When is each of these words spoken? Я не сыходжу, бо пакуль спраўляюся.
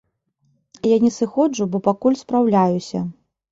Я 0.91 0.97
не 1.03 1.11
сыходжу, 1.17 1.69
бо 1.75 1.83
пакуль 1.91 2.19
спраўляюся. 2.25 3.07